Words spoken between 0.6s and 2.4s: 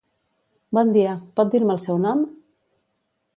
Bon dia, pot dir-me el seu nom?